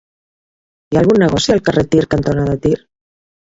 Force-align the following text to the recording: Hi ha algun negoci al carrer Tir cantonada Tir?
Hi 0.93 0.97
ha 0.97 0.99
algun 1.03 1.21
negoci 1.25 1.53
al 1.57 1.63
carrer 1.69 1.85
Tir 1.93 2.03
cantonada 2.17 2.59
Tir? 2.67 2.75